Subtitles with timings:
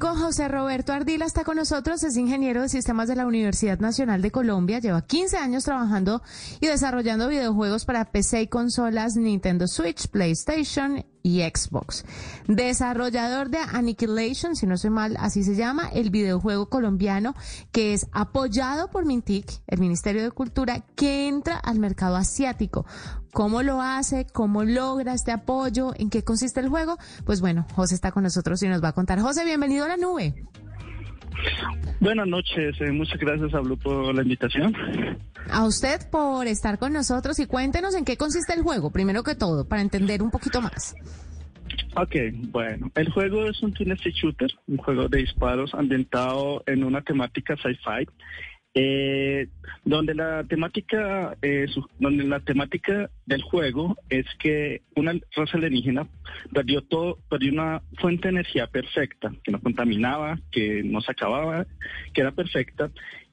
[0.00, 4.22] Con José Roberto Ardila está con nosotros, es ingeniero de sistemas de la Universidad Nacional
[4.22, 6.22] de Colombia, lleva 15 años trabajando
[6.58, 12.04] y desarrollando videojuegos para PC y consolas Nintendo Switch, PlayStation y Xbox.
[12.46, 17.34] Desarrollador de Annihilation, si no soy mal, así se llama, el videojuego colombiano
[17.72, 22.86] que es apoyado por Mintic, el Ministerio de Cultura, que entra al mercado asiático.
[23.32, 24.26] ¿Cómo lo hace?
[24.26, 25.92] ¿Cómo logra este apoyo?
[25.96, 26.98] ¿En qué consiste el juego?
[27.24, 29.20] Pues bueno, José está con nosotros y nos va a contar.
[29.20, 30.34] José, bienvenido a la nube.
[32.00, 34.74] Buenas noches, eh, muchas gracias a Blue por la invitación.
[35.50, 39.34] A usted por estar con nosotros y cuéntenos en qué consiste el juego, primero que
[39.34, 40.94] todo, para entender un poquito más.
[41.96, 42.14] Ok,
[42.50, 47.56] bueno, el juego es un stick shooter, un juego de disparos ambientado en una temática
[47.56, 48.06] sci-fi,
[48.74, 49.48] eh,
[49.84, 51.66] donde la temática, eh,
[51.98, 56.06] donde la temática del juego es que una raza alienígena
[56.52, 61.66] perdió todo, perdió una fuente de energía perfecta, que no contaminaba, que no se acababa,
[62.14, 62.90] que era perfecta,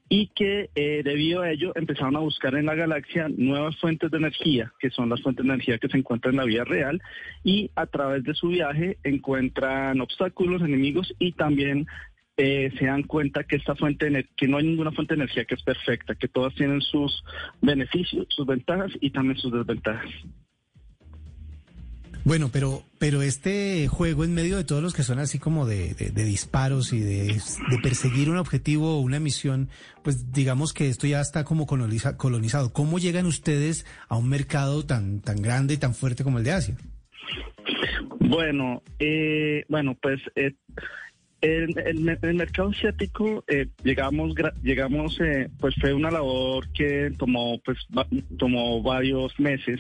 [0.10, 4.18] y que eh, debido a ello empezaron a buscar en la galaxia nuevas fuentes de
[4.18, 7.02] energía, que son las fuentes de energía que se encuentran en la vida real,
[7.44, 11.88] y a través de su viaje encuentran obstáculos, enemigos y también
[12.38, 15.46] eh, se dan cuenta que esta fuente de que no hay ninguna fuente de energía
[15.46, 17.24] que es perfecta, que todas tienen sus
[17.62, 20.10] beneficios, sus ventajas y también sus desventajas.
[22.24, 25.94] Bueno, pero, pero este juego en medio de todos los que son así como de,
[25.94, 27.28] de- de disparos y de,
[27.70, 29.70] de perseguir un objetivo o una misión,
[30.04, 32.74] pues digamos que esto ya está como coloniza- colonizado.
[32.74, 36.52] ¿Cómo llegan ustedes a un mercado tan, tan grande y tan fuerte como el de
[36.52, 36.76] Asia?
[38.20, 40.54] Bueno, eh, bueno, pues eh,
[41.42, 44.34] el, el me- el mercado asiático eh, llegamos,
[44.64, 47.78] llegamos, eh, pues fue una labor que tomó, pues,
[48.38, 49.80] tomó varios meses.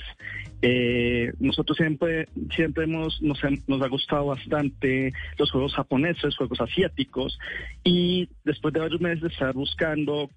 [0.62, 7.38] Eh, nosotros siempre, siempre hemos, nos, nos ha gustado bastante los juegos japoneses, juegos asiáticos,
[7.84, 10.29] y después de varios meses de estar buscando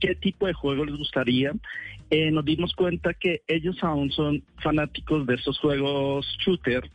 [0.00, 1.52] qué tipo de juego les gustaría,
[2.10, 6.90] eh, nos dimos cuenta que ellos aún son fanáticos de estos juegos shooter,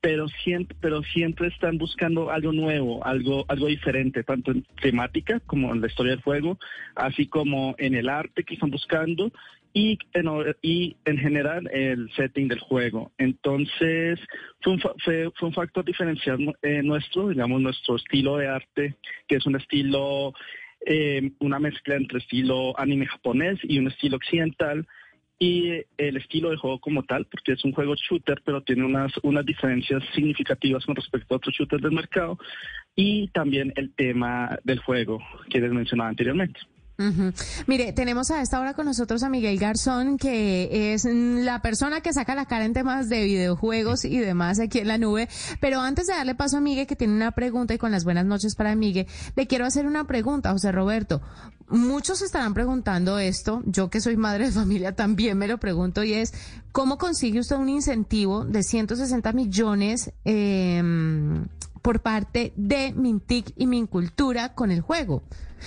[0.00, 5.72] pero siempre, pero siempre están buscando algo nuevo, algo, algo diferente, tanto en temática como
[5.72, 6.58] en la historia del juego,
[6.94, 9.32] así como en el arte que están buscando
[9.72, 10.26] y en,
[10.62, 13.10] y en general el setting del juego.
[13.18, 14.20] Entonces,
[14.60, 18.94] fue un, fue, fue un factor diferencial eh, nuestro, digamos, nuestro estilo de arte,
[19.26, 20.34] que es un estilo
[20.86, 24.86] eh, una mezcla entre estilo anime japonés y un estilo occidental
[25.38, 29.12] y el estilo de juego como tal, porque es un juego shooter, pero tiene unas,
[29.22, 32.38] unas diferencias significativas con respecto a otros shooters del mercado
[32.96, 36.60] y también el tema del juego que les mencionaba anteriormente.
[37.68, 42.00] Mire, tenemos a esta hora con nosotros a Miguel Garzón, que es mm, la persona
[42.00, 45.28] que saca la cara en temas de videojuegos y demás aquí en la nube.
[45.60, 48.26] Pero antes de darle paso a Miguel, que tiene una pregunta y con las buenas
[48.26, 51.22] noches para Miguel, le quiero hacer una pregunta, José Roberto.
[51.68, 56.14] Muchos estarán preguntando esto, yo que soy madre de familia también me lo pregunto y
[56.14, 56.32] es,
[56.72, 60.82] ¿cómo consigue usted un incentivo de 160 millones eh,
[61.82, 65.22] por parte de Mintic y Mincultura con el juego?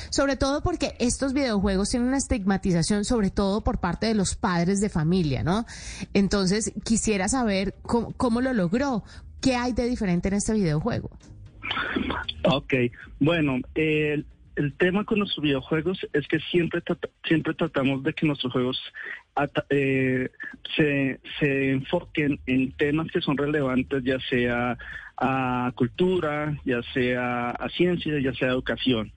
[0.09, 4.79] Sobre todo porque estos videojuegos tienen una estigmatización, sobre todo por parte de los padres
[4.81, 5.65] de familia, ¿no?
[6.13, 9.03] Entonces, quisiera saber cómo, lo logró.
[9.41, 11.09] ¿Qué hay de diferente en este videojuego?
[12.43, 12.73] Ok,
[13.19, 14.25] bueno, el,
[14.77, 16.83] tema con nuestros videojuegos es que siempre,
[17.25, 18.79] siempre tratamos de que nuestros juegos
[19.69, 20.29] eh,
[20.75, 24.77] se, se enfoquen en temas que son relevantes, ya sea
[25.21, 29.13] a cultura, ya sea a ciencia, ya sea educación.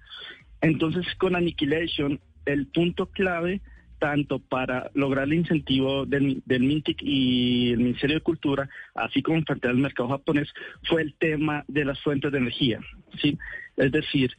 [0.60, 3.62] Entonces, con Annihilation, el punto clave,
[3.98, 9.42] tanto para lograr el incentivo del, del MINTIC y el Ministerio de Cultura, así como
[9.42, 10.52] frente al mercado japonés,
[10.82, 12.80] fue el tema de las fuentes de energía.
[13.22, 13.38] ¿sí?
[13.78, 14.30] Es decir,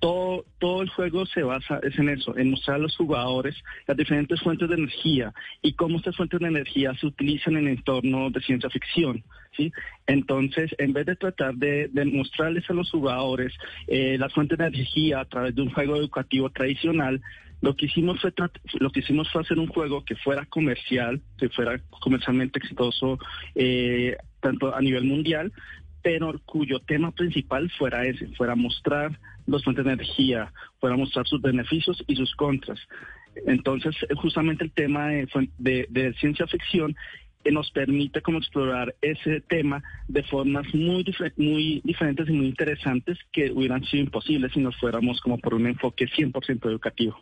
[0.00, 3.54] todo, el juego se basa es en eso, en mostrar a los jugadores
[3.86, 5.32] las diferentes fuentes de energía
[5.62, 9.22] y cómo estas fuentes de energía se utilizan en entornos de ciencia ficción.
[9.56, 9.72] ¿sí?
[10.06, 13.52] Entonces, en vez de tratar de, mostrarles a los jugadores
[13.86, 17.20] eh, las fuentes de energía a través de un juego educativo tradicional,
[17.60, 18.32] lo que hicimos fue
[18.78, 23.18] lo que hicimos fue hacer un juego que fuera comercial, que fuera comercialmente exitoso
[23.54, 25.52] eh, tanto a nivel mundial,
[26.02, 31.40] pero cuyo tema principal fuera ese, fuera mostrar los fuentes de energía, fuera mostrar sus
[31.42, 32.78] beneficios y sus contras.
[33.46, 36.96] Entonces, justamente el tema de, de ciencia ficción
[37.42, 41.04] que nos permite como explorar ese tema de formas muy,
[41.36, 45.66] muy diferentes y muy interesantes que hubieran sido imposibles si nos fuéramos como por un
[45.66, 47.18] enfoque 100% educativo.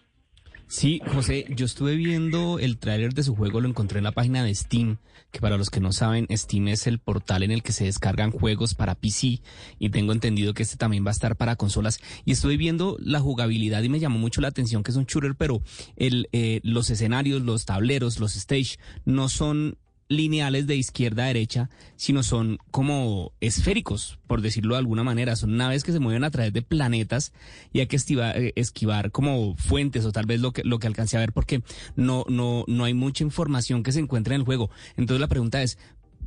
[0.71, 4.45] Sí, José, yo estuve viendo el tráiler de su juego, lo encontré en la página
[4.45, 4.99] de Steam,
[5.31, 8.31] que para los que no saben, Steam es el portal en el que se descargan
[8.31, 9.41] juegos para PC
[9.79, 12.01] y tengo entendido que este también va a estar para consolas.
[12.27, 15.37] Y estuve viendo la jugabilidad y me llamó mucho la atención que es un shooter,
[15.37, 15.63] pero
[15.97, 19.79] el, eh, los escenarios, los tableros, los stage no son
[20.09, 25.37] lineales de izquierda a derecha, sino son como esféricos, por decirlo de alguna manera.
[25.37, 27.33] Son naves que se mueven a través de planetas
[27.73, 31.17] y hay que eh, esquivar, como fuentes o tal vez lo que, lo que alcance
[31.17, 31.63] a ver porque
[31.97, 34.71] no, no, no hay mucha información que se encuentre en el juego.
[34.97, 35.79] Entonces la pregunta es,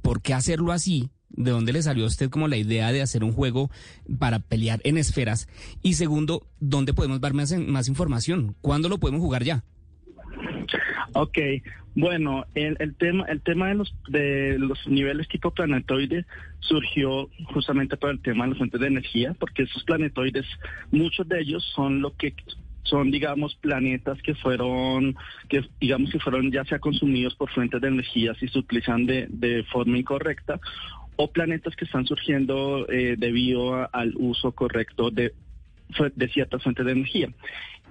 [0.01, 1.09] ¿por qué hacerlo así?
[1.29, 3.71] ¿De dónde le salió a usted como la idea de hacer un juego
[4.19, 5.47] para pelear en esferas?
[5.81, 8.55] Y segundo, ¿dónde podemos ver más, más información?
[8.61, 9.63] ¿Cuándo lo podemos jugar ya?
[11.13, 11.37] Ok,
[11.95, 16.25] bueno, el, el, tema, el tema de los, de los niveles tipo planetoide
[16.59, 20.45] surgió justamente por el tema de las fuentes de energía, porque esos planetoides,
[20.91, 22.33] muchos de ellos son lo que
[22.83, 25.15] son, digamos, planetas que fueron,
[25.49, 29.27] que digamos que fueron ya sea consumidos por fuentes de energía si se utilizan de,
[29.29, 30.59] de forma incorrecta,
[31.17, 35.33] o planetas que están surgiendo eh, debido al uso correcto de
[36.15, 37.29] de ciertas fuentes de energía.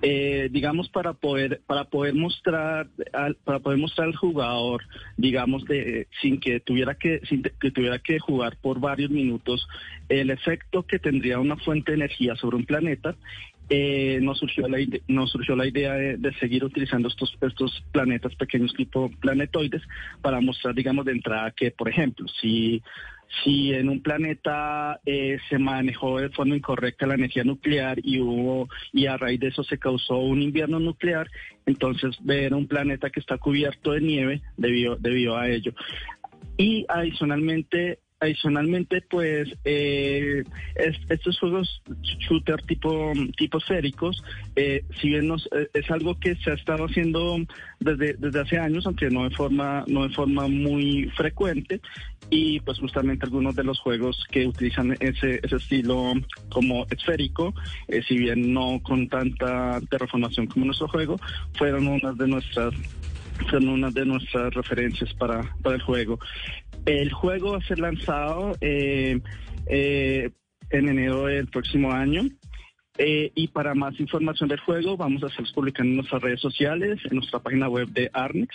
[0.03, 4.83] Eh, digamos para poder para poder mostrar al, para poder mostrar al jugador
[5.19, 9.69] digamos de sin que tuviera que sin que tuviera que jugar por varios minutos
[10.09, 13.15] el efecto que tendría una fuente de energía sobre un planeta
[13.69, 18.35] eh, nos surgió la nos surgió la idea de, de, seguir utilizando estos estos planetas
[18.37, 19.83] pequeños tipo planetoides
[20.23, 22.83] para mostrar digamos de entrada que por ejemplo si
[23.45, 28.69] si en un planeta eh, se manejó de forma incorrecta la energía nuclear y hubo
[28.93, 31.31] y a raíz de eso se causó un invierno nuclear,
[31.67, 35.73] entonces ver un planeta que está cubierto de nieve debido, debido a ello.
[36.57, 40.45] Y adicionalmente Adicionalmente, pues eh,
[41.09, 44.23] estos juegos shooter tipo, tipo esféricos,
[44.57, 47.39] eh, si bien eh, es algo que se ha estado haciendo
[47.79, 51.81] desde, desde hace años, aunque no de forma no de forma muy frecuente,
[52.29, 56.13] y pues justamente algunos de los juegos que utilizan ese, ese estilo
[56.51, 57.55] como esférico,
[58.07, 61.17] si bien no con tanta terraformación como nuestro juego,
[61.55, 62.75] fueron unas de nuestras
[63.49, 66.19] son una de nuestras referencias para, para el juego.
[66.87, 69.21] El juego va a ser lanzado eh,
[69.67, 70.31] eh,
[70.71, 72.23] en enero del próximo año.
[72.99, 76.99] Eh, y para más información del juego, vamos a estar publicando en nuestras redes sociales,
[77.11, 78.55] en nuestra página web de Arnix.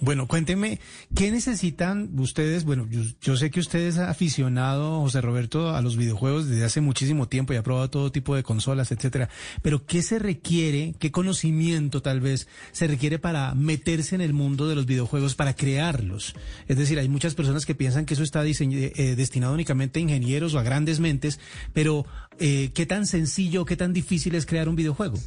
[0.00, 0.80] Bueno, cuénteme,
[1.14, 2.64] ¿qué necesitan ustedes?
[2.64, 2.88] Bueno,
[3.20, 7.52] yo, sé que usted es aficionado, José Roberto, a los videojuegos desde hace muchísimo tiempo
[7.52, 9.28] y ha probado todo tipo de consolas, etcétera.
[9.62, 14.68] Pero ¿qué se requiere, qué conocimiento tal vez se requiere para meterse en el mundo
[14.68, 16.34] de los videojuegos, para crearlos?
[16.68, 20.54] Es decir, hay muchas personas que piensan que eso está eh, destinado únicamente a ingenieros
[20.54, 21.40] o a grandes mentes,
[21.72, 22.06] pero
[22.38, 25.18] eh, ¿qué tan sencillo, qué tan difícil es crear un videojuego?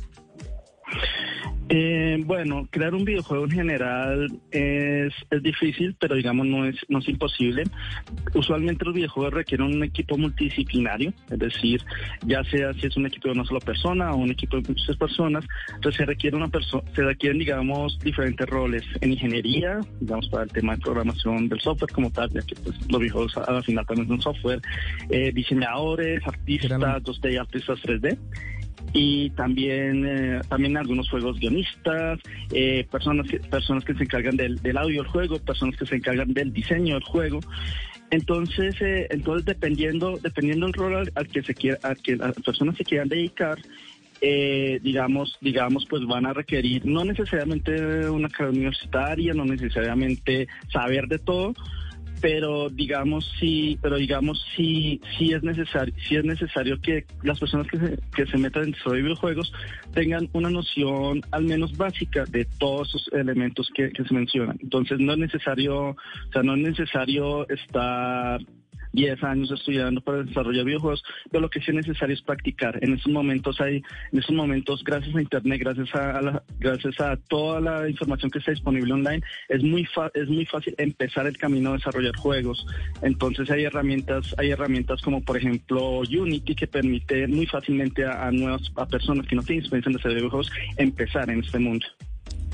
[1.73, 6.99] Eh, bueno, crear un videojuego en general es, es difícil, pero digamos no es, no
[6.99, 7.63] es imposible.
[8.33, 11.81] Usualmente los videojuegos requieren un equipo multidisciplinario, es decir,
[12.25, 14.97] ya sea si es un equipo de una sola persona o un equipo de muchas
[14.97, 20.43] personas, entonces se requiere una persona, se requieren digamos diferentes roles en ingeniería, digamos para
[20.43, 23.85] el tema de programación del software como tal, ya que pues, los videojuegos al final
[23.85, 24.61] también son software,
[25.09, 28.17] eh, diseñadores, artistas 2D, artistas 3D
[28.93, 32.19] y también eh, también algunos juegos guionistas,
[32.51, 36.33] eh, personas que, personas que se encargan del, audio del juego, personas que se encargan
[36.33, 37.39] del diseño del juego.
[38.09, 42.75] Entonces, eh, entonces dependiendo dependiendo del rol al, que se quiera, al que las personas
[42.75, 43.57] se quieran dedicar,
[44.21, 51.17] digamos, digamos, pues van a requerir no necesariamente una carrera universitaria, no necesariamente saber de
[51.17, 51.55] todo,
[52.21, 57.67] pero digamos sí, pero digamos sí, sí es necesario, sí es necesario que las personas
[57.67, 59.51] que se, que se metan dentro de videojuegos
[59.93, 64.57] tengan una noción al menos básica de todos esos elementos que, que se mencionan.
[64.61, 65.97] Entonces no es necesario, o
[66.31, 68.39] sea, no es necesario estar
[68.93, 72.77] 10 años estudiando para desarrollar videojuegos, pero lo que sí es necesario es practicar.
[72.81, 73.77] En estos momentos hay,
[74.11, 78.51] en estos momentos, gracias a internet, gracias a, gracias a toda la información que está
[78.51, 82.65] disponible online, es muy es muy fácil empezar el camino a desarrollar juegos.
[83.01, 88.31] Entonces hay herramientas, hay herramientas como por ejemplo Unity que permite muy fácilmente a, a
[88.31, 91.85] nuevas a personas que no tienen experiencia en desarrollar videojuegos empezar en este mundo.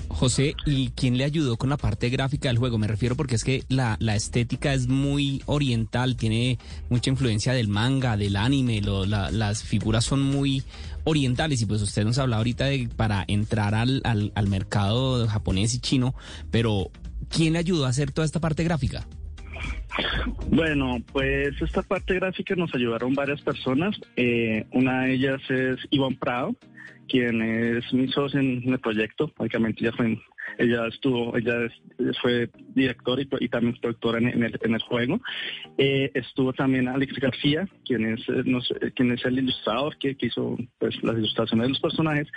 [0.09, 2.77] José, ¿y quién le ayudó con la parte gráfica del juego?
[2.77, 6.57] Me refiero porque es que la, la estética es muy oriental, tiene
[6.89, 10.63] mucha influencia del manga, del anime, las figuras son muy
[11.03, 15.73] orientales y pues usted nos habla ahorita de para entrar al, al, al mercado japonés
[15.75, 16.15] y chino,
[16.51, 16.89] pero
[17.29, 19.07] ¿quién le ayudó a hacer toda esta parte gráfica?
[20.49, 23.99] Bueno, pues esta parte gráfica nos ayudaron varias personas.
[24.15, 26.55] Eh, una de ellas es Iván Prado,
[27.07, 29.31] quien es mi socio en el proyecto.
[29.37, 30.17] Básicamente ella fue,
[30.57, 31.69] ella estuvo, ella
[32.21, 35.19] fue director y, también productora en, el, juego.
[35.77, 40.57] Eh, estuvo también Alex García, quien es, eh, quien es el ilustrador que, que hizo
[40.79, 42.27] pues las ilustraciones de los personajes.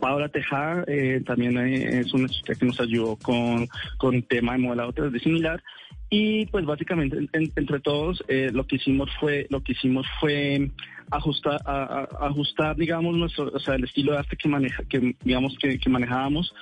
[0.00, 0.84] Paula Tejada
[1.24, 5.62] también es una chica que nos ayudó con, con tema de modelado 3D similar.
[6.08, 10.70] Y pues básicamente en- entre todos eh, lo que hicimos fue lo que hicimos fue
[11.10, 15.16] ajustar a- a- ajustar digamos nuestro o sea el estilo de arte que maneja que
[15.24, 16.52] digamos que, que manejábamos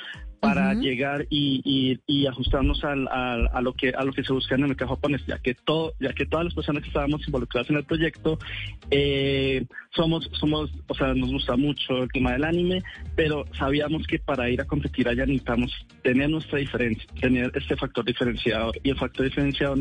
[0.44, 4.32] para llegar y, y- y ajustarnos al, al- a lo que a lo que se
[4.32, 7.26] busca en el mercado japonés ya que todo ya que todas las personas que estábamos
[7.26, 8.38] involucradas en el proyecto
[8.90, 12.82] eh, somos somos o sea nos gusta mucho el tema del anime
[13.16, 15.72] pero sabíamos que para ir a competir allá necesitamos
[16.02, 18.74] tener nuestra diferencia tener este factor diferenciador.
[18.82, 19.78] Y el factor diferenciador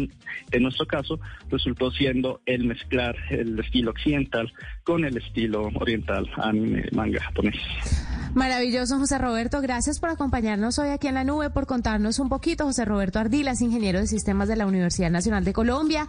[0.51, 4.51] en nuestro caso resultó siendo el mezclar el estilo occidental
[4.83, 7.57] con el estilo oriental anime manga japonés
[8.35, 9.61] Maravilloso, José Roberto.
[9.61, 12.65] Gracias por acompañarnos hoy aquí en la nube, por contarnos un poquito.
[12.65, 16.07] José Roberto Ardilas, ingeniero de sistemas de la Universidad Nacional de Colombia,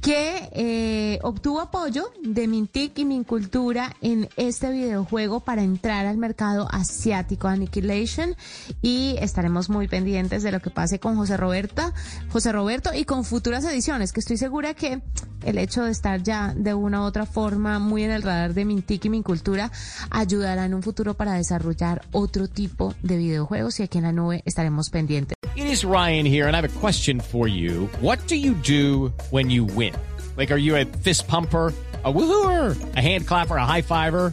[0.00, 6.66] que eh, obtuvo apoyo de Mintic y Mincultura en este videojuego para entrar al mercado
[6.72, 8.36] asiático Annihilation.
[8.80, 11.92] Y estaremos muy pendientes de lo que pase con José Roberto,
[12.30, 15.02] José Roberto y con futuras ediciones, que estoy segura que
[15.44, 18.64] el hecho de estar ya de una u otra forma muy en el radar de
[18.64, 19.70] Mintic y Mincultura
[20.10, 21.65] ayudará en un futuro para desarrollar
[22.12, 25.36] otro tipo de videojuegos y aquí en la nube estaremos pendientes.
[25.56, 27.88] It is Ryan here, and I have a question for you.
[28.00, 29.94] What do you do when you win?
[30.36, 31.72] Like, are you a fist pumper?
[32.04, 34.32] A woohooer, a hand clapper, a high fiver.